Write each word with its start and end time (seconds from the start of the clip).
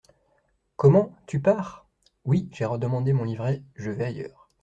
Comment, 0.77 1.15
tu 1.27 1.39
pars? 1.39 1.85
Oui, 2.25 2.49
j'ai 2.53 2.65
redemandé 2.65 3.13
mon 3.13 3.23
livret, 3.23 3.61
je 3.75 3.91
vais 3.91 4.05
ailleurs. 4.05 4.49